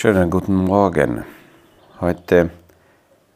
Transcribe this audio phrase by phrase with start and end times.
[0.00, 1.24] Schönen guten Morgen.
[2.00, 2.48] Heute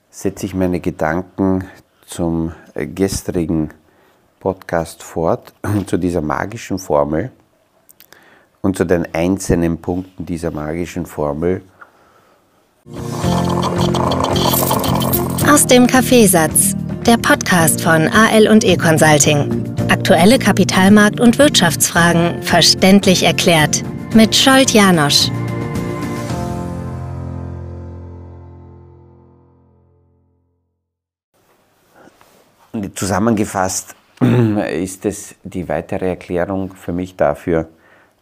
[0.09, 1.65] setze ich meine Gedanken
[2.07, 3.69] zum gestrigen
[4.41, 5.53] Podcast fort,
[5.87, 7.31] zu dieser magischen Formel
[8.63, 11.61] und zu den einzelnen Punkten dieser magischen Formel.
[15.47, 16.75] Aus dem Kaffeesatz,
[17.05, 19.77] der Podcast von AL und E Consulting.
[19.91, 23.83] Aktuelle Kapitalmarkt- und Wirtschaftsfragen verständlich erklärt
[24.15, 25.29] mit Scholt Janosch.
[32.95, 33.95] Zusammengefasst
[34.73, 37.69] ist es die weitere Erklärung für mich dafür,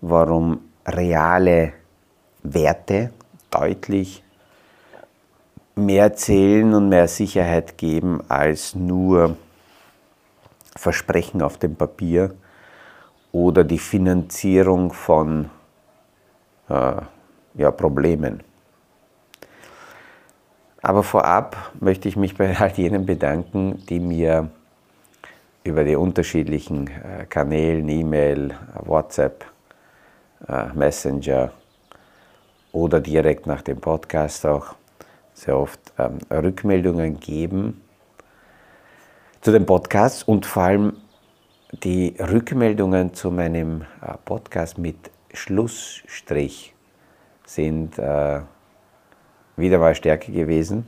[0.02, 1.73] warum reale
[2.43, 3.12] Werte
[3.51, 4.23] deutlich
[5.74, 9.37] mehr zählen und mehr Sicherheit geben als nur
[10.77, 12.34] Versprechen auf dem Papier
[13.32, 15.48] oder die Finanzierung von
[16.69, 16.93] äh,
[17.54, 18.43] ja, Problemen.
[20.83, 24.51] Aber vorab möchte ich mich bei all jenen bedanken, die mir
[25.65, 29.45] über die unterschiedlichen äh, Kanälen, E-Mail, WhatsApp,
[30.49, 31.53] äh, Messenger
[32.73, 34.75] oder direkt nach dem Podcast auch
[35.35, 37.80] sehr oft ähm, Rückmeldungen geben
[39.41, 40.97] zu dem Podcast und vor allem
[41.85, 44.97] die Rückmeldungen zu meinem äh, Podcast mit
[45.33, 46.75] Schlussstrich
[47.47, 47.99] sind
[49.56, 50.86] wieder mal Stärke gewesen.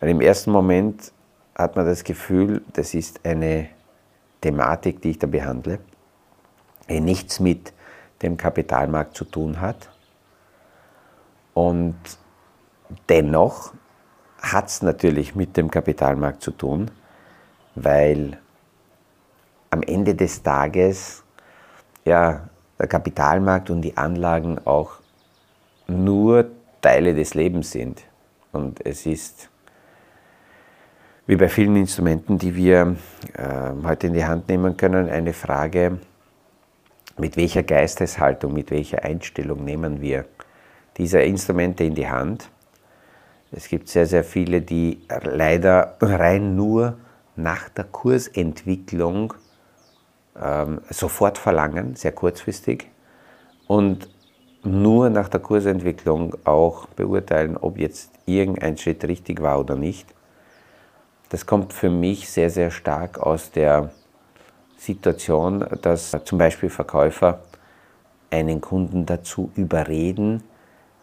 [0.00, 1.12] Weil im ersten Moment
[1.54, 3.68] hat man das Gefühl, das ist eine
[4.40, 5.78] Thematik, die ich da behandle,
[6.88, 7.72] die nichts mit
[8.22, 9.90] dem Kapitalmarkt zu tun hat.
[11.54, 11.96] Und
[13.08, 13.72] dennoch
[14.40, 16.90] hat es natürlich mit dem Kapitalmarkt zu tun,
[17.74, 18.38] weil
[19.70, 21.22] am Ende des Tages
[22.04, 24.94] ja, der Kapitalmarkt und die Anlagen auch
[25.86, 26.50] nur
[26.82, 28.02] Teile des Lebens sind.
[28.52, 29.48] Und es ist
[31.26, 32.96] wie bei vielen Instrumenten, die wir
[33.34, 35.98] äh, heute in die Hand nehmen können, eine Frage,
[37.16, 40.26] mit welcher Geisteshaltung, mit welcher Einstellung nehmen wir
[40.96, 42.50] diese Instrumente in die Hand.
[43.50, 46.98] Es gibt sehr, sehr viele, die leider rein nur
[47.36, 49.34] nach der Kursentwicklung
[50.40, 52.90] ähm, sofort verlangen, sehr kurzfristig,
[53.66, 54.08] und
[54.64, 60.06] nur nach der Kursentwicklung auch beurteilen, ob jetzt irgendein Schritt richtig war oder nicht.
[61.30, 63.90] Das kommt für mich sehr, sehr stark aus der
[64.76, 67.40] Situation, dass zum Beispiel Verkäufer
[68.30, 70.42] einen Kunden dazu überreden,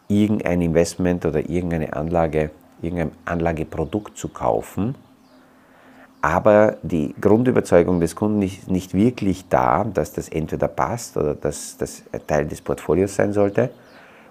[0.07, 4.95] irgendein Investment oder irgendeine Anlage, irgendein Anlageprodukt zu kaufen
[6.21, 11.77] aber die Grundüberzeugung des Kunden ist nicht wirklich da, dass das entweder passt oder dass
[11.77, 13.69] das Teil des Portfolios sein sollte.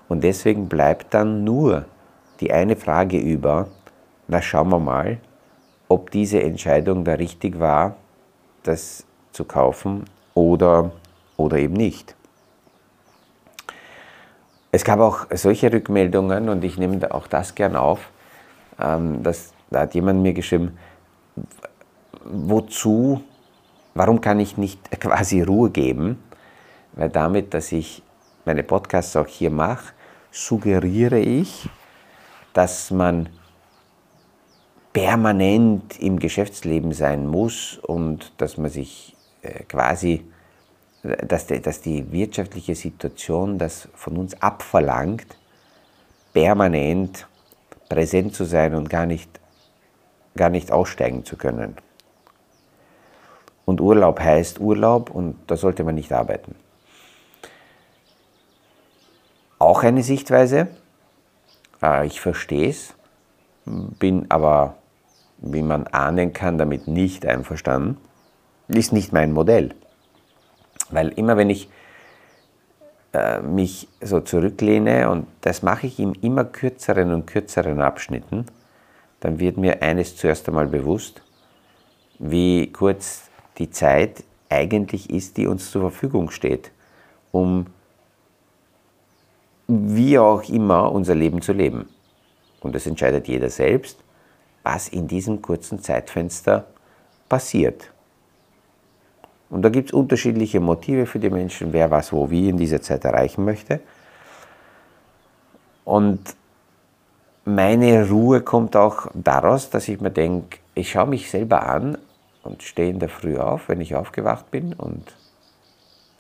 [0.09, 1.87] Und deswegen bleibt dann nur
[2.41, 3.69] die eine Frage über,
[4.27, 5.19] na schauen wir mal,
[5.89, 7.97] ob diese Entscheidung da richtig war,
[8.63, 10.05] das zu kaufen
[10.35, 10.93] oder,
[11.37, 12.15] oder eben nicht.
[14.71, 18.11] Es gab auch solche Rückmeldungen und ich nehme auch das gern auf,
[18.79, 20.77] ähm, dass, da hat jemand mir geschrieben,
[22.31, 23.23] wozu,
[23.95, 26.23] warum kann ich nicht quasi Ruhe geben?
[26.93, 28.03] Weil damit, dass ich
[28.45, 29.93] meine Podcasts auch hier mache,
[30.31, 31.69] suggeriere ich,
[32.53, 33.29] dass man
[34.93, 40.25] permanent im Geschäftsleben sein muss und dass man sich äh, quasi,
[41.03, 41.47] dass,
[41.81, 45.39] die wirtschaftliche Situation das von uns abverlangt,
[46.33, 47.27] permanent
[47.89, 49.31] präsent zu sein und gar nicht,
[50.37, 51.77] gar nicht aussteigen zu können.
[53.69, 56.55] Und Urlaub heißt Urlaub und da sollte man nicht arbeiten.
[59.59, 60.69] Auch eine Sichtweise.
[61.83, 62.95] Äh, ich verstehe es,
[63.67, 64.77] bin aber,
[65.37, 67.99] wie man ahnen kann, damit nicht einverstanden.
[68.69, 69.75] Ist nicht mein Modell.
[70.89, 71.69] Weil immer wenn ich
[73.13, 78.47] äh, mich so zurücklehne, und das mache ich in immer kürzeren und kürzeren Abschnitten,
[79.21, 81.21] dann wird mir eines zuerst einmal bewusst,
[82.19, 83.29] wie kurz
[83.59, 86.71] die Zeit eigentlich ist, die uns zur Verfügung steht,
[87.33, 87.67] um
[89.67, 91.89] wie auch immer unser Leben zu leben.
[92.61, 93.99] Und das entscheidet jeder selbst,
[94.63, 96.67] was in diesem kurzen Zeitfenster
[97.29, 97.91] passiert.
[99.51, 102.83] Und da gibt es unterschiedliche Motive für die Menschen, wer was wo wie in dieser
[102.83, 103.81] Zeit erreichen möchte.
[105.85, 106.21] Und
[107.45, 111.97] meine Ruhe kommt auch daraus, dass ich mir denke, ich schaue mich selber an
[112.43, 114.73] und stehe in der Früh auf, wenn ich aufgewacht bin.
[114.73, 115.15] Und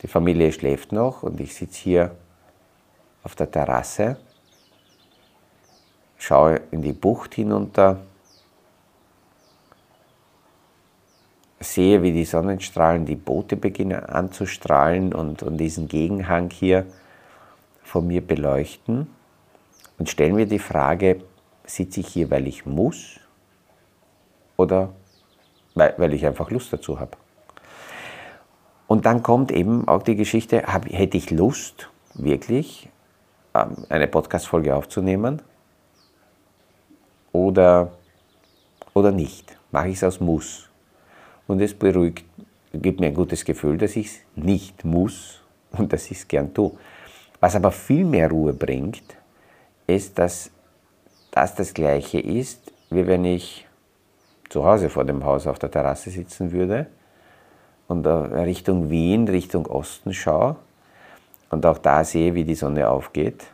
[0.02, 2.16] die Familie schläft noch und ich sitze hier
[3.22, 4.16] auf der Terrasse
[6.18, 8.00] schaue in die Bucht hinunter,
[11.60, 16.86] sehe, wie die Sonnenstrahlen die Boote beginnen anzustrahlen und, und diesen Gegenhang hier
[17.82, 19.08] von mir beleuchten
[19.98, 21.22] und stelle mir die Frage,
[21.64, 23.20] sitze ich hier, weil ich muss
[24.56, 24.90] oder
[25.74, 27.16] weil, weil ich einfach Lust dazu habe.
[28.86, 32.88] Und dann kommt eben auch die Geschichte, hab, hätte ich Lust, wirklich
[33.54, 35.42] ähm, eine Podcast-Folge aufzunehmen
[37.32, 37.92] oder,
[38.94, 39.56] oder nicht?
[39.70, 40.68] Mache ich es aus Muss?
[41.46, 42.24] Und es beruhigt,
[42.72, 45.40] gibt mir ein gutes Gefühl, dass ich es nicht muss
[45.72, 46.72] und dass ich es gern tue.
[47.40, 49.04] Was aber viel mehr Ruhe bringt,
[49.86, 50.50] ist, dass
[51.30, 53.67] das das Gleiche ist, wie wenn ich
[54.48, 56.86] zu Hause vor dem Haus auf der Terrasse sitzen würde
[57.86, 60.56] und Richtung Wien, Richtung Osten schaue
[61.50, 63.46] und auch da sehe, wie die Sonne aufgeht.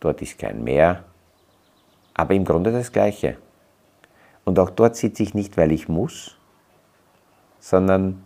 [0.00, 1.04] Dort ist kein Meer,
[2.14, 3.36] aber im Grunde das Gleiche.
[4.44, 6.36] Und auch dort sitze ich nicht, weil ich muss,
[7.60, 8.22] sondern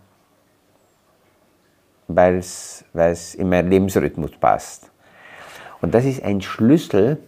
[2.08, 2.84] weil es
[3.34, 4.90] in meinen Lebensrhythmus passt.
[5.82, 7.18] Und das ist ein Schlüssel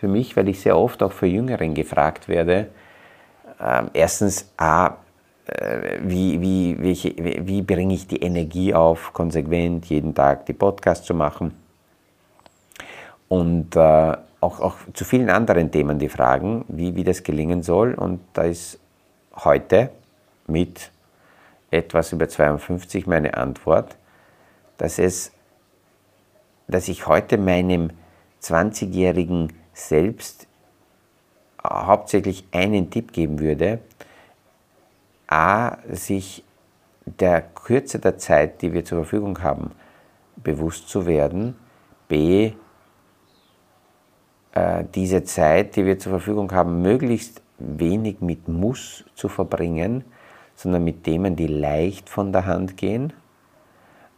[0.00, 2.68] für mich, weil ich sehr oft auch für Jüngeren gefragt werde.
[3.60, 4.96] Äh, erstens, A,
[5.46, 11.06] äh, wie, wie, welche, wie bringe ich die Energie auf, konsequent jeden Tag die Podcasts
[11.06, 11.54] zu machen?
[13.28, 17.94] Und äh, auch, auch zu vielen anderen Themen die Fragen, wie, wie das gelingen soll.
[17.94, 18.78] Und da ist
[19.36, 19.90] heute
[20.46, 20.90] mit
[21.70, 23.96] etwas über 52 meine Antwort,
[24.78, 25.32] dass, es,
[26.66, 27.90] dass ich heute meinem
[28.42, 30.46] 20-jährigen Selbst
[31.64, 33.80] hauptsächlich einen Tipp geben würde,
[35.28, 36.44] a, sich
[37.04, 39.72] der Kürze der Zeit, die wir zur Verfügung haben,
[40.36, 41.56] bewusst zu werden,
[42.08, 42.52] b,
[44.52, 50.04] äh, diese Zeit, die wir zur Verfügung haben, möglichst wenig mit Muss zu verbringen,
[50.56, 53.12] sondern mit Themen, die leicht von der Hand gehen.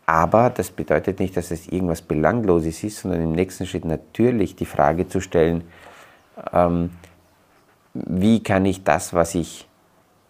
[0.07, 4.67] Aber das bedeutet nicht, dass es irgendwas Belangloses ist, sondern im nächsten Schritt natürlich die
[4.67, 5.65] Frage zu stellen,
[6.53, 6.91] ähm,
[7.95, 9.69] wie kann ich das, was ich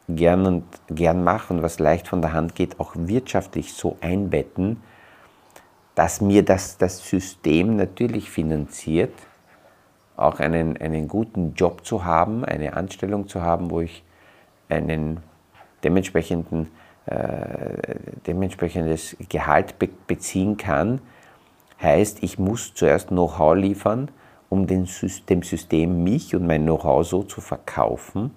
[0.08, 4.82] gern und gern mache und was leicht von der Hand geht, auch wirtschaftlich so einbetten,
[5.94, 9.14] dass mir das, das System natürlich finanziert,
[10.16, 14.02] auch einen, einen guten Job zu haben, eine Anstellung zu haben, wo ich
[14.68, 15.22] einen
[15.84, 16.68] dementsprechenden,
[17.06, 21.00] äh, dementsprechendes Gehalt be beziehen kann,
[21.80, 24.08] heißt, ich muss zuerst Know-how liefern,
[24.52, 28.32] um dem System mich und mein Know-how so zu verkaufen,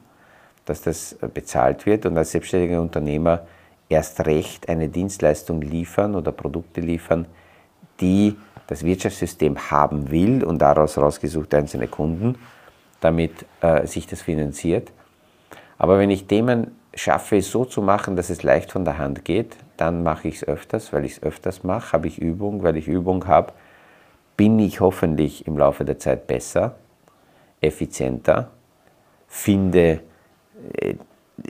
[0.64, 3.42] dass das bezahlt wird und als selbstständiger Unternehmer
[3.90, 7.26] erst recht eine Dienstleistung liefern oder Produkte liefern,
[8.00, 12.38] die das Wirtschaftssystem haben will und daraus rausgesucht einzelne Kunden,
[13.02, 14.94] damit äh, sich das finanziert.
[15.78, 19.26] Aber wenn ich Themen schaffe, es so zu machen, dass es leicht von der Hand
[19.26, 22.78] geht, dann mache ich es öfters, weil ich es öfters mache, habe ich Übung, weil
[22.78, 23.52] ich Übung habe,
[24.38, 26.76] bin ich hoffentlich im Laufe der Zeit besser,
[27.62, 28.52] effizienter,
[29.28, 30.02] finde
[30.74, 30.96] äh,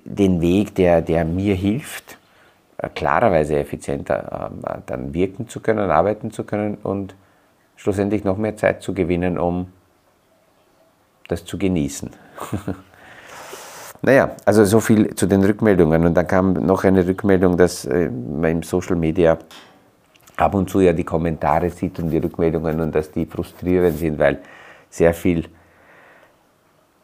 [0.03, 2.17] den Weg, der, der mir hilft,
[2.77, 7.15] äh, klarerweise effizienter ähm, dann wirken zu können, arbeiten zu können und
[7.75, 9.71] schlussendlich noch mehr Zeit zu gewinnen, um
[11.27, 12.09] das zu genießen.
[14.01, 16.05] naja, also so viel zu den Rückmeldungen.
[16.05, 19.37] Und dann kam noch eine Rückmeldung, dass äh, man im Social Media
[20.37, 24.19] ab und zu ja die Kommentare sieht und die Rückmeldungen und dass die frustrierend sind,
[24.19, 24.39] weil
[24.89, 25.45] sehr viel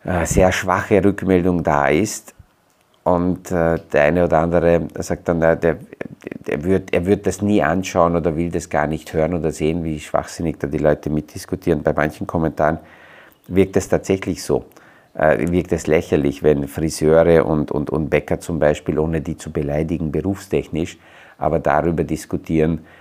[0.03, 2.33] äh, sehr schwache Rückmeldung da ist.
[3.03, 5.77] Und äh, der eine oder andere sagt dann, der, der,
[6.63, 9.99] wird, er wird das nie anschauen oder will das gar nicht hören oder sehen, wie
[9.99, 11.81] schwachsinnig da die Leute mitdiskutieren.
[11.81, 12.79] Bei manchen Kommentaren
[13.47, 14.65] wirkt es tatsächlich so.
[15.13, 19.51] Äh, wirkt es lächerlich, wenn Friseure und, und, und Bäcker zum Beispiel, ohne die zu
[19.51, 20.97] beleidigen, berufstechnisch,
[21.37, 23.00] aber darüber diskutieren, äh,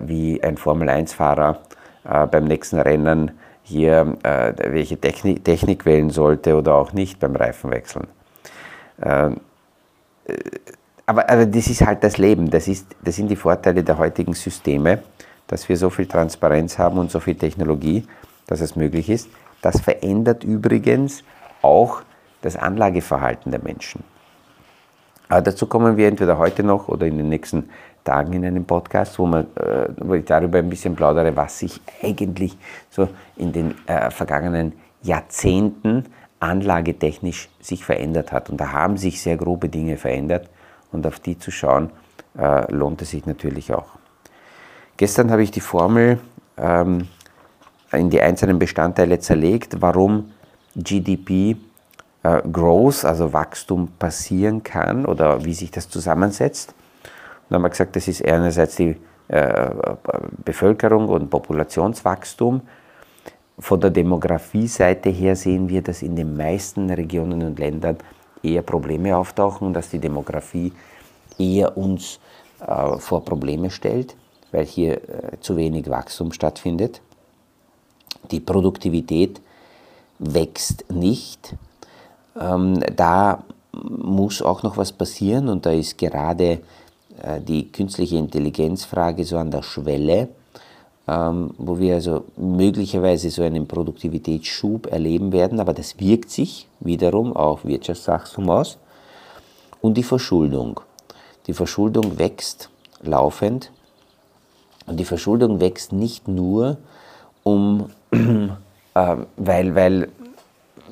[0.00, 1.58] wie ein Formel-1-Fahrer
[2.04, 7.34] äh, beim nächsten Rennen hier äh, welche Technik, Technik, wählen sollte oder auch nicht beim
[7.34, 8.06] Reifenwechseln.
[9.02, 9.40] Ähm,
[10.26, 10.34] äh,
[11.06, 14.34] aber, aber das ist halt das Leben, das, ist, das sind die Vorteile der heutigen
[14.34, 15.02] Systeme,
[15.46, 18.06] dass wir so viel Transparenz haben und so viel Technologie,
[18.46, 19.28] dass es möglich ist.
[19.62, 21.24] Das verändert übrigens
[21.62, 22.02] auch
[22.42, 24.04] das Anlageverhalten der Menschen.
[25.28, 27.70] Aber dazu kommen wir entweder heute noch oder in den nächsten
[28.04, 31.80] Tagen in einem Podcast, wo, man, äh, wo ich darüber ein bisschen plaudere, was sich
[32.02, 32.56] eigentlich
[32.90, 36.04] so in den äh, vergangenen Jahrzehnten
[36.38, 38.50] anlagetechnisch sich verändert hat.
[38.50, 40.48] Und da haben sich sehr grobe Dinge verändert
[40.92, 41.90] und auf die zu schauen,
[42.38, 43.88] äh, lohnt es sich natürlich auch.
[44.96, 46.18] Gestern habe ich die Formel
[46.56, 47.08] ähm,
[47.92, 50.32] in die einzelnen Bestandteile zerlegt, warum
[50.76, 51.56] GDP
[52.22, 56.74] äh, Growth, also Wachstum passieren kann oder wie sich das zusammensetzt.
[57.48, 58.96] Dann haben wir gesagt, das ist einerseits die
[59.28, 59.70] äh,
[60.44, 62.62] Bevölkerung und Populationswachstum.
[63.58, 67.98] Von der Demografie-Seite her sehen wir, dass in den meisten Regionen und Ländern
[68.42, 70.72] eher Probleme auftauchen dass die Demografie
[71.38, 72.20] eher uns
[72.60, 74.16] äh, vor Probleme stellt,
[74.52, 77.00] weil hier äh, zu wenig Wachstum stattfindet.
[78.30, 79.40] Die Produktivität
[80.18, 81.54] wächst nicht.
[82.38, 86.60] Ähm, da muss auch noch was passieren und da ist gerade
[87.46, 90.28] die künstliche Intelligenzfrage so an der Schwelle,
[91.06, 97.34] ähm, wo wir also möglicherweise so einen Produktivitätsschub erleben werden, aber das wirkt sich wiederum
[97.34, 98.78] auf Wirtschaftswachstum aus.
[99.80, 100.80] Und die Verschuldung.
[101.46, 102.70] Die Verschuldung wächst
[103.02, 103.70] laufend
[104.86, 106.78] und die Verschuldung wächst nicht nur,
[107.42, 110.08] um, äh, weil, weil,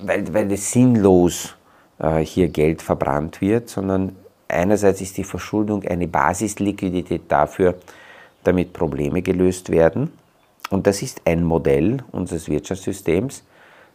[0.03, 1.55] weil, weil es sinnlos
[1.99, 4.15] äh, hier Geld verbrannt wird, sondern
[4.53, 7.75] einerseits ist die Verschuldung eine Basisliquidität dafür,
[8.45, 10.13] damit Probleme gelöst werden.
[10.71, 13.45] Und das ist ein Modell unseres Wirtschaftssystems,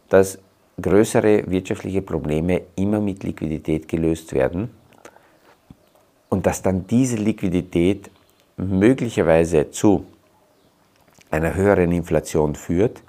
[0.10, 0.40] dass
[0.82, 4.70] größere wirtschaftliche Probleme immer mit Liquidität gelöst werden
[6.30, 8.12] und dass dann diese Liquidität
[8.58, 10.06] möglicherweise zu
[11.32, 13.02] einer höheren Inflation führt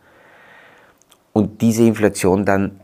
[1.33, 2.81] und diese Inflation dann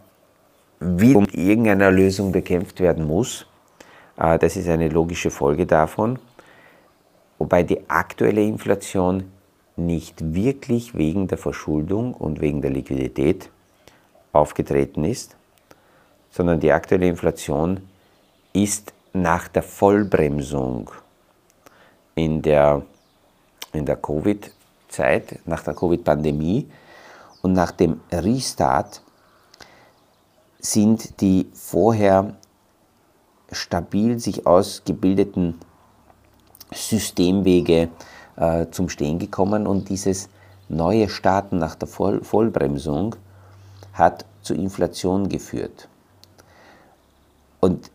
[0.80, 3.47] wieder um irgendeiner Lösung bekämpft werden muss.
[4.16, 6.18] Äh, das ist eine logische Folge davon,
[7.38, 9.30] wobei die aktuelle Inflation
[9.76, 13.50] nicht wirklich wegen der Verschuldung und wegen der Liquidität
[14.33, 15.37] aufgetreten ist,
[16.30, 17.80] sondern die aktuelle Inflation
[18.52, 20.90] ist nach der Vollbremsung
[22.14, 22.83] in der,
[23.73, 26.68] in der Covid-Zeit, nach der Covid-Pandemie
[27.42, 29.02] und nach dem Restart
[30.59, 32.35] sind die vorher
[33.53, 35.59] stabil sich ausgebildeten
[36.73, 37.89] Systemwege
[38.37, 40.29] äh, zum Stehen gekommen und dieses
[40.69, 43.17] neue Starten nach der Voll Vollbremsung
[43.93, 45.89] hat zu Inflation geführt.
[47.61, 47.91] Und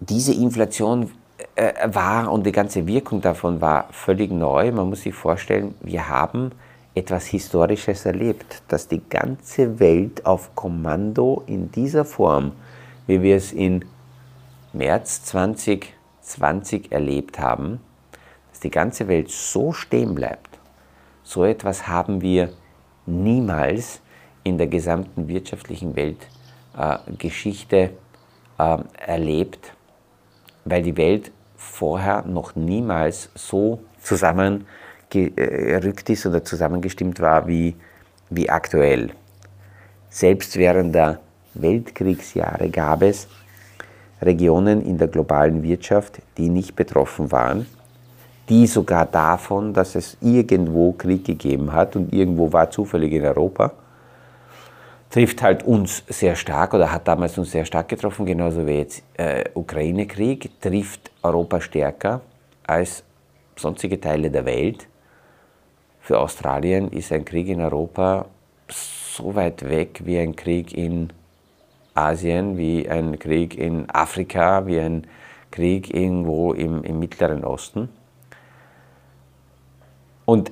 [0.00, 1.10] diese Inflation
[1.54, 4.72] äh, war und die ganze Wirkung davon war völlig neu.
[4.72, 6.50] Man muss sich vorstellen, wir haben
[6.94, 12.52] etwas Historisches erlebt, dass die ganze Welt auf Kommando in dieser Form,
[13.06, 13.84] wie wir es in
[14.72, 17.80] März 2020 erlebt haben,
[18.50, 20.58] dass die ganze Welt so stehen bleibt.
[21.22, 22.52] So etwas haben wir
[23.06, 24.00] niemals
[24.44, 27.90] in der gesamten wirtschaftlichen Weltgeschichte äh,
[28.58, 29.72] äh, erlebt,
[30.64, 37.76] weil die Welt vorher noch niemals so zusammengerückt ist oder zusammengestimmt war wie,
[38.30, 39.10] wie aktuell.
[40.08, 41.20] Selbst während der
[41.54, 43.28] Weltkriegsjahre gab es
[44.22, 47.66] Regionen in der globalen Wirtschaft, die nicht betroffen waren,
[48.48, 53.72] die sogar davon, dass es irgendwo Krieg gegeben hat und irgendwo war zufällig in Europa,
[55.10, 59.02] trifft halt uns sehr stark oder hat damals uns sehr stark getroffen, genauso wie jetzt
[59.14, 62.20] äh, Ukraine-Krieg, trifft Europa stärker
[62.66, 63.04] als
[63.56, 64.86] sonstige Teile der Welt.
[66.00, 68.26] Für Australien ist ein Krieg in Europa
[68.68, 71.10] so weit weg wie ein Krieg in
[71.94, 75.06] Asien, wie ein Krieg in Afrika, wie ein
[75.50, 77.88] Krieg irgendwo im, im Mittleren Osten.
[80.24, 80.50] Und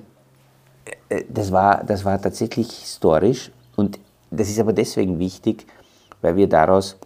[1.09, 3.99] äh, das war, das war tatsächlich historisch und
[4.31, 5.67] das ist aber deswegen wichtig,
[6.21, 6.99] weil wir daraus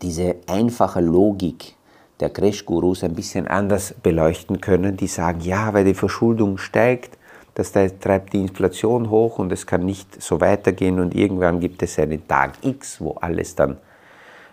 [0.00, 1.76] diese einfache Logik
[2.20, 7.18] der Crash-Gurus ein bisschen anders beleuchten können, die sagen, ja, weil die Verschuldung steigt,
[7.54, 11.98] das treibt die Inflation hoch und es kann nicht so weitergehen und irgendwann gibt es
[11.98, 13.76] einen Tag X, wo alles dann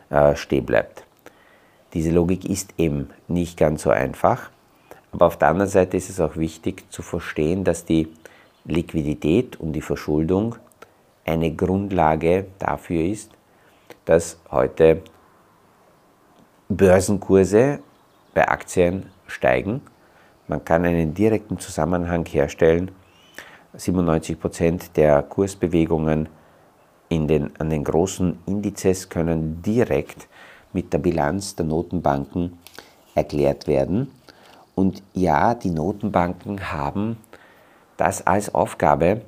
[0.10, 1.06] äh, stehen bleibt.
[1.94, 4.50] Diese Logik ist eben nicht ganz so einfach,
[5.12, 8.10] aber auf der anderen Seite ist es auch wichtig zu verstehen, dass die
[8.66, 10.56] Liquidität und die Verschuldung
[11.26, 13.32] eine Grundlage dafür ist,
[14.06, 15.02] dass heute
[16.68, 17.80] Börsenkurse
[18.34, 19.82] bei Aktien steigen.
[20.50, 22.90] Man kann einen direkten Zusammenhang herstellen.
[23.76, 26.28] 97 Prozent der Kursbewegungen
[27.08, 30.28] in den, an den großen Indizes können direkt
[30.74, 32.58] mit der Bilanz der Notenbanken
[33.14, 34.10] erklärt werden.
[34.74, 37.18] Und ja, die Notenbanken haben
[37.98, 39.22] das als Aufgabe,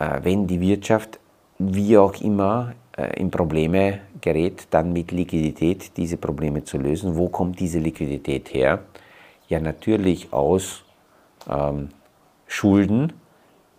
[0.00, 1.20] äh, wenn die Wirtschaft
[1.58, 7.16] wie auch immer äh, in Probleme gerät, dann mit Liquidität diese Probleme zu lösen.
[7.16, 8.80] Wo kommt diese Liquidität her?
[9.48, 10.84] Ja, natürlich aus
[11.48, 11.88] ähm,
[12.46, 13.14] Schulden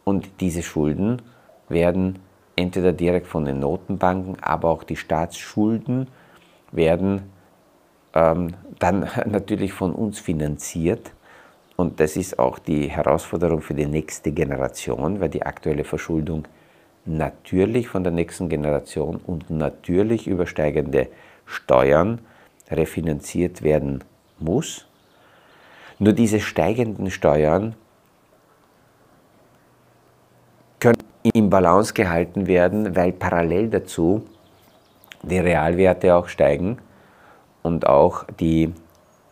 [0.03, 1.21] und diese Schulden
[1.69, 2.19] werden
[2.55, 6.07] entweder direkt von den Notenbanken, aber auch die Staatsschulden
[6.71, 7.31] werden
[8.13, 11.11] ähm, dann natürlich von uns finanziert.
[11.75, 16.45] Und das ist auch die Herausforderung für die nächste Generation, weil die aktuelle Verschuldung
[17.05, 21.07] natürlich von der nächsten Generation und natürlich übersteigende
[21.45, 22.19] Steuern
[22.69, 24.03] refinanziert werden
[24.39, 24.88] muss.
[25.99, 27.75] Nur diese steigenden Steuern
[30.79, 34.23] können im Balance gehalten werden, weil parallel dazu
[35.21, 36.77] die Realwerte auch steigen
[37.63, 38.73] und auch die,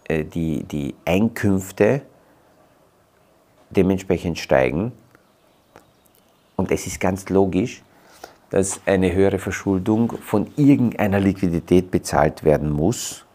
[0.09, 2.01] äh, die, die Einkünfte
[3.69, 4.91] dementsprechend steigen.
[6.57, 7.83] Und es ist ganz logisch,
[8.50, 13.25] dass eine höhere Verschuldung von irgendeiner Liquidität bezahlt werden muss.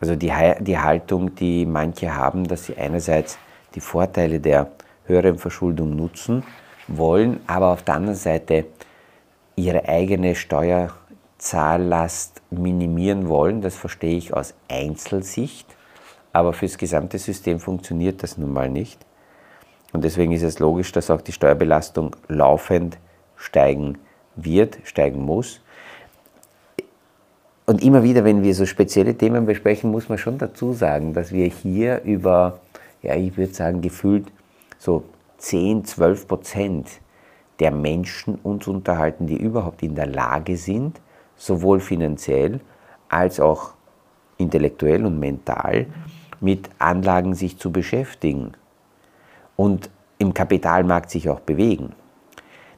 [0.00, 3.38] Also die, die Haltung, die manche haben, dass sie einerseits
[3.74, 4.70] die Vorteile der
[5.06, 6.44] höheren Verschuldung nutzen
[6.88, 8.66] wollen, aber auf der anderen Seite
[9.56, 13.62] ihre eigene Steuerzahllast minimieren wollen.
[13.62, 15.66] Das verstehe ich aus Einzelsicht,
[16.32, 19.04] aber fürs gesamte System funktioniert das nun mal nicht.
[19.92, 22.98] Und deswegen ist es logisch, dass auch die Steuerbelastung laufend
[23.36, 23.98] steigen
[24.34, 25.62] wird, steigen muss.
[27.66, 31.32] Und immer wieder, wenn wir so spezielle Themen besprechen, muss man schon dazu sagen, dass
[31.32, 32.60] wir hier über,
[33.02, 34.26] ja, ich würde sagen, gefühlt
[34.78, 35.02] so
[35.38, 36.88] 10, 12 Prozent
[37.58, 41.00] der Menschen uns unterhalten, die überhaupt in der Lage sind,
[41.36, 42.60] sowohl finanziell
[43.08, 43.72] als auch
[44.38, 45.86] intellektuell und mental
[46.40, 48.52] mit Anlagen sich zu beschäftigen
[49.56, 51.94] und im Kapitalmarkt sich auch bewegen.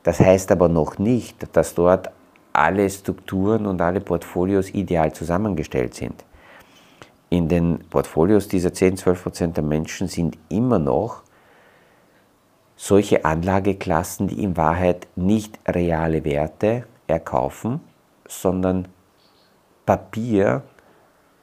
[0.02, 2.11] Das heißt aber noch nicht, dass dort
[2.59, 6.25] alle Strukturen und alle Portfolios ideal zusammengestellt sind.
[7.31, 11.23] In den Portfolios dieser 10-12% der Menschen sind immer noch
[12.77, 17.80] solche Anlageklassen, die in Wahrheit nicht reale Werte erkaufen,
[18.26, 18.89] sondern
[19.85, 20.63] Papier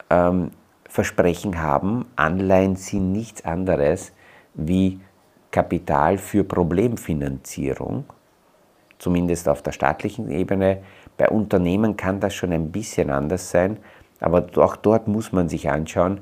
[0.08, 0.50] ähm,
[0.88, 2.06] Versprechen haben.
[2.16, 4.12] Anleihen sind nichts anderes
[4.54, 5.00] wie
[5.50, 8.04] Kapital für Problemfinanzierung,
[8.98, 10.82] zumindest auf der staatlichen Ebene.
[11.16, 13.78] Bei Unternehmen kann das schon ein bisschen anders sein,
[14.20, 16.20] aber auch dort muss man sich anschauen,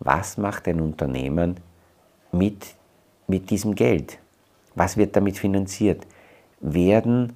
[0.00, 1.60] was macht ein Unternehmen
[2.32, 2.74] mit,
[3.28, 4.18] mit diesem Geld?
[4.74, 6.06] Was wird damit finanziert?
[6.60, 7.34] Werden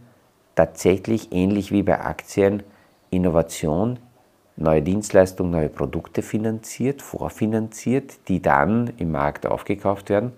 [0.54, 2.62] tatsächlich ähnlich wie bei Aktien
[3.10, 3.98] Innovation,
[4.56, 10.32] neue Dienstleistungen, neue Produkte finanziert, vorfinanziert, die dann im Markt aufgekauft werden?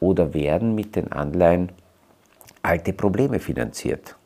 [0.00, 1.70] Oder werden mit den Anleihen
[2.62, 4.16] alte Probleme finanziert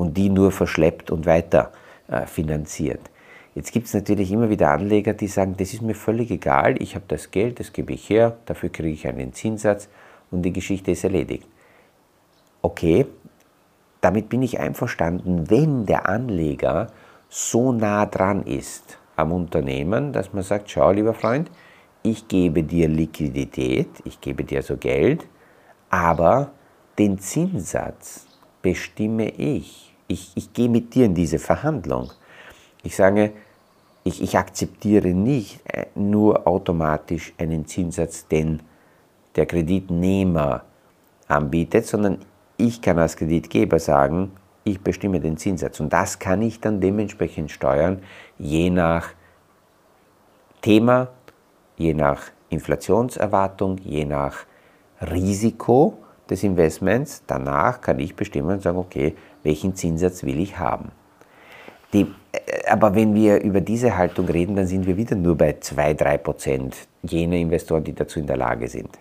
[0.00, 1.72] und die nur verschleppt und weiter
[2.08, 3.10] äh, finanziert?
[3.54, 6.94] Jetzt gibt es natürlich immer wieder Anleger, die sagen, das ist mir völlig egal, ich
[6.94, 9.88] habe das Geld, das gebe ich her, dafür kriege ich einen Zinssatz
[10.30, 11.46] und die Geschichte ist erledigt.
[12.62, 13.06] Okay,
[14.00, 16.86] damit bin ich einverstanden, wenn der Anleger
[17.28, 21.50] so nah dran ist am Unternehmen, dass man sagt, schau lieber Freund,
[22.02, 25.26] ich gebe dir Liquidität, ich gebe dir so Geld,
[25.90, 26.52] aber
[26.98, 28.26] den Zinssatz
[28.62, 29.89] bestimme ich.
[30.10, 32.10] Ich, ich gehe mit dir in diese Verhandlung.
[32.82, 33.30] Ich sage,
[34.02, 38.60] ich, ich akzeptiere nicht äh, nur automatisch einen Zinssatz, den
[39.36, 40.64] der Kreditnehmer
[41.28, 42.18] anbietet, sondern
[42.56, 44.32] ich kann als Kreditgeber sagen,
[44.64, 45.78] ich bestimme den Zinssatz.
[45.78, 48.02] Und das kann ich dann dementsprechend steuern,
[48.36, 49.10] je nach
[50.60, 51.06] Thema,
[51.76, 54.38] je nach Inflationserwartung, je nach
[55.00, 55.98] Risiko
[56.30, 57.22] des Investments.
[57.26, 60.92] Danach kann ich bestimmen und sagen, okay, welchen Zinssatz will ich haben.
[61.92, 65.50] Die, äh, aber wenn wir über diese Haltung reden, dann sind wir wieder nur bei
[65.50, 68.98] 2-3 Prozent jener Investoren, die dazu in der Lage sind.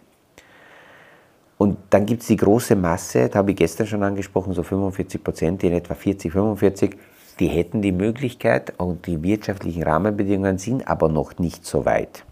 [1.58, 5.22] Und dann gibt es die große Masse, da habe ich gestern schon angesprochen, so 45
[5.22, 6.96] Prozent, in etwa 40, 45,
[7.40, 12.24] die hätten die Möglichkeit und die wirtschaftlichen Rahmenbedingungen sind aber noch nicht so weit.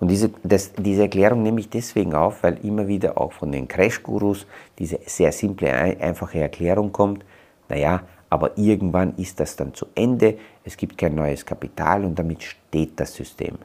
[0.00, 3.68] Und diese, das, diese Erklärung nehme ich deswegen auf, weil immer wieder auch von den
[3.68, 4.46] Crash-Gurus
[4.78, 7.24] diese sehr simple, einfache Erklärung kommt,
[7.68, 12.42] naja, aber irgendwann ist das dann zu Ende, es gibt kein neues Kapital und damit
[12.42, 13.58] steht das System.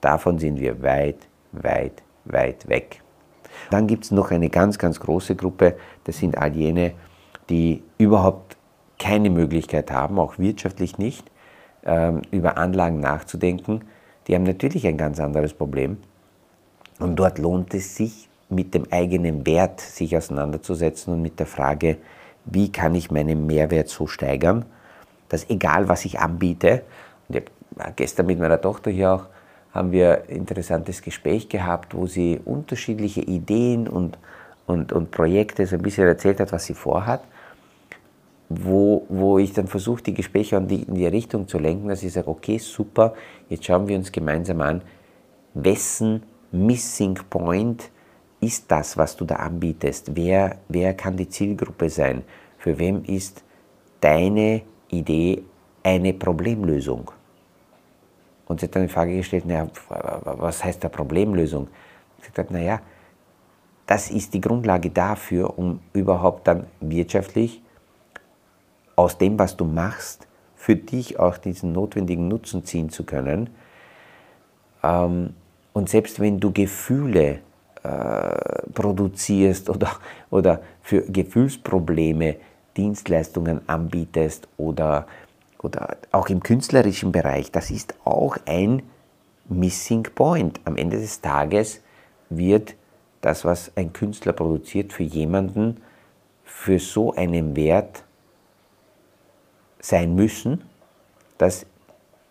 [0.00, 3.02] Davon sind wir weit, weit, weit weg.
[3.70, 6.92] Dann gibt es noch eine ganz, ganz große Gruppe, das sind all jene,
[7.48, 8.56] die überhaupt
[8.98, 11.30] keine Möglichkeit haben, auch wirtschaftlich nicht,
[11.84, 13.82] ähm, über Anlagen nachzudenken.
[14.30, 15.96] Die haben natürlich ein ganz anderes Problem.
[17.00, 21.96] Und dort lohnt es sich, mit dem eigenen Wert sich auseinanderzusetzen und mit der Frage,
[22.44, 24.64] wie kann ich meinen Mehrwert so steigern,
[25.28, 26.82] dass egal was ich anbiete,
[27.28, 27.42] und ich
[27.96, 29.26] gestern mit meiner Tochter hier auch
[29.72, 34.16] haben wir ein interessantes Gespräch gehabt, wo sie unterschiedliche Ideen und,
[34.66, 37.22] und, und Projekte so ein bisschen erzählt hat, was sie vorhat.
[38.50, 42.02] Wo, wo ich dann versuche, die Gespräche in die, in die Richtung zu lenken, dass
[42.02, 43.14] ich sage, okay, super,
[43.48, 44.82] jetzt schauen wir uns gemeinsam an,
[45.54, 47.90] wessen Missing Point
[48.40, 50.16] ist das, was du da anbietest?
[50.16, 52.24] Wer, wer kann die Zielgruppe sein?
[52.58, 53.44] Für wem ist
[54.00, 55.44] deine Idee
[55.84, 57.12] eine Problemlösung?
[58.46, 59.68] Und sie hat dann die Frage gestellt, naja,
[60.24, 61.68] was heißt da Problemlösung?
[62.20, 62.80] Ich habe naja,
[63.86, 67.62] das ist die Grundlage dafür, um überhaupt dann wirtschaftlich
[69.00, 73.48] aus dem, was du machst, für dich auch diesen notwendigen Nutzen ziehen zu können.
[74.82, 75.30] Ähm,
[75.72, 77.38] und selbst wenn du Gefühle
[77.82, 79.92] äh, produzierst oder,
[80.30, 82.36] oder für Gefühlsprobleme
[82.76, 85.06] Dienstleistungen anbietest oder,
[85.62, 88.82] oder auch im künstlerischen Bereich, das ist auch ein
[89.48, 90.60] Missing Point.
[90.66, 91.80] Am Ende des Tages
[92.28, 92.74] wird
[93.22, 95.78] das, was ein Künstler produziert, für jemanden
[96.44, 98.04] für so einen Wert
[99.80, 100.62] sein müssen,
[101.38, 101.66] dass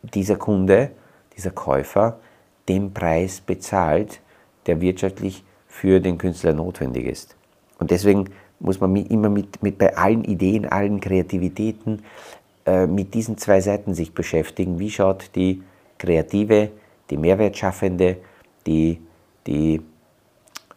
[0.02, 0.92] dieser Kunde,
[1.36, 2.20] dieser Käufer
[2.68, 4.22] den Preis bezahlt,
[4.66, 7.36] der wirtschaftlich für den Künstler notwendig ist.
[7.80, 12.04] Und deswegen muss man immer mit, mit bei allen Ideen, allen Kreativitäten
[12.66, 14.80] äh, mit diesen zwei Seiten sich beschäftigen.
[14.80, 15.64] Wie schaut die
[15.98, 16.70] kreative,
[17.10, 18.18] die Mehrwertschaffende,
[18.68, 19.00] die,
[19.48, 19.82] die,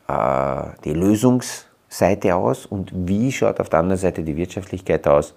[0.08, 5.34] äh, die Lösungsseite aus und wie schaut auf der anderen Seite die Wirtschaftlichkeit aus?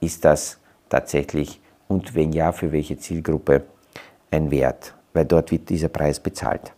[0.00, 0.58] Ist das
[0.88, 3.64] tatsächlich und wenn ja, für welche Zielgruppe
[4.30, 4.94] ein Wert?
[5.12, 6.72] Weil dort wird dieser Preis bezahlt.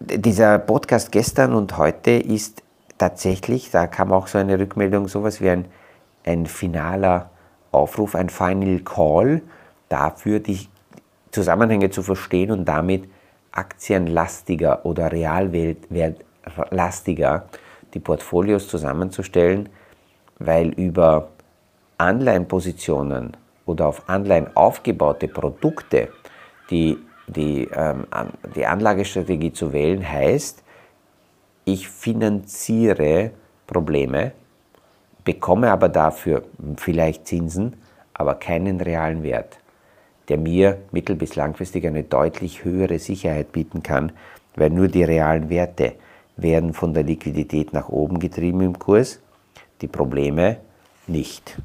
[0.00, 2.62] dieser Podcast gestern und heute ist
[2.98, 5.66] tatsächlich, da kam auch so eine Rückmeldung, sowas wie ein,
[6.24, 7.30] ein finaler
[7.70, 9.42] Aufruf, ein Final Call
[9.88, 10.66] dafür, die
[11.30, 13.08] Zusammenhänge zu verstehen und damit
[13.52, 17.48] aktienlastiger oder realwertlastiger
[17.94, 19.68] die Portfolios zusammenzustellen,
[20.38, 21.28] weil über
[21.98, 26.08] Anleihenpositionen oder auf Anleihen aufgebaute Produkte,
[26.70, 26.98] die
[27.28, 28.06] die, ähm,
[28.56, 30.62] die Anlagestrategie zu wählen heißt,
[31.64, 33.32] ich finanziere
[33.66, 34.32] Probleme,
[35.24, 36.44] bekomme aber dafür
[36.76, 37.74] vielleicht Zinsen,
[38.14, 39.58] aber keinen realen Wert,
[40.28, 44.12] der mir mittel- bis langfristig eine deutlich höhere Sicherheit bieten kann,
[44.56, 45.94] weil nur die realen Werte
[46.38, 49.20] werden von der Liquidität nach oben getrieben im Kurs,
[49.82, 50.58] die Probleme
[51.06, 51.58] nicht.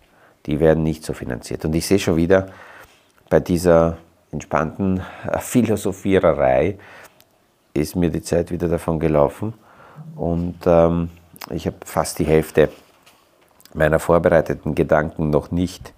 [0.46, 1.64] Die werden nicht so finanziert.
[1.64, 2.48] Und ich sehe schon wieder
[3.30, 3.98] bei dieser
[4.32, 5.02] entspannten
[5.40, 6.78] Philosophiererei
[7.74, 9.54] ist mir die Zeit wieder davon gelaufen
[10.16, 11.10] und ähm,
[11.50, 12.70] ich habe fast die Hälfte
[13.74, 15.94] meiner vorbereiteten Gedanken noch nicht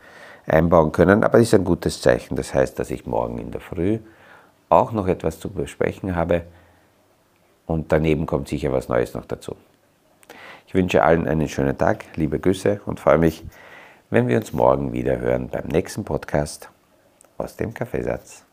[0.47, 2.35] einbauen können, aber das ist ein gutes Zeichen.
[2.35, 3.99] Das heißt, dass ich morgen in der Früh
[4.69, 6.43] auch noch etwas zu besprechen habe
[7.65, 9.56] und daneben kommt sicher was Neues noch dazu.
[10.67, 13.43] Ich wünsche allen einen schönen Tag, liebe Grüße und freue mich,
[14.10, 16.69] wenn wir uns morgen wieder hören beim nächsten Podcast
[17.38, 18.45] aus dem Kaffeesatz.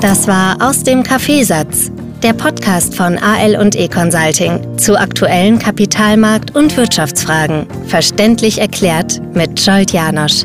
[0.00, 1.90] Das war aus dem Kaffeesatz,
[2.22, 9.60] der Podcast von AL und E Consulting zu aktuellen Kapitalmarkt- und Wirtschaftsfragen, verständlich erklärt mit
[9.60, 10.44] Scholt Janosch.